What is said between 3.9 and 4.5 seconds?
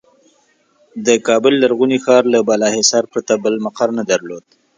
نه درلود.